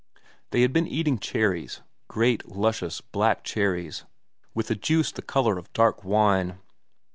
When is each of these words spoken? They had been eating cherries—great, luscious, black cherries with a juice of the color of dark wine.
They 0.49 0.63
had 0.63 0.73
been 0.73 0.87
eating 0.87 1.19
cherries—great, 1.19 2.47
luscious, 2.47 3.01
black 3.01 3.43
cherries 3.43 4.03
with 4.55 4.71
a 4.71 4.75
juice 4.75 5.09
of 5.09 5.13
the 5.17 5.21
color 5.21 5.59
of 5.59 5.71
dark 5.73 6.03
wine. 6.03 6.57